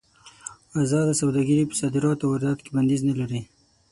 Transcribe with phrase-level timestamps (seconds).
[0.83, 3.41] ازاده سوداګري په صادراتو او وارداتو کې بندیز نه لري.